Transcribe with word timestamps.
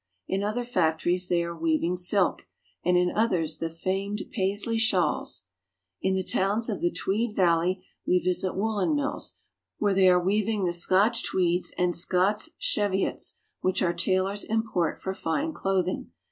In 0.27 0.41
other 0.41 0.63
factories 0.63 1.27
they 1.27 1.43
are 1.43 1.55
weaving 1.55 1.95
silk, 1.95 2.47
and 2.83 2.97
in 2.97 3.11
others 3.11 3.59
the 3.59 3.69
famed 3.69 4.23
Paisley 4.31 4.79
shawls. 4.79 5.45
In 6.01 6.15
the 6.15 6.23
towns 6.23 6.69
of 6.69 6.79
the 6.81 6.89
Tweed 6.89 7.35
valley 7.35 7.85
we 8.07 8.17
visit 8.17 8.55
woolen 8.55 8.95
mills, 8.95 9.35
where 9.77 9.93
they 9.93 10.09
are 10.09 10.19
weaving 10.19 10.63
the 10.65 10.73
Scotch 10.73 11.23
tweeds 11.23 11.71
and 11.77 11.95
Scotch 11.95 12.49
cheviots 12.57 13.35
which 13.59 13.83
our 13.83 13.93
tailors 13.93 14.43
import 14.43 14.99
for 14.99 15.13
fine 15.13 15.53
clothing. 15.53 16.09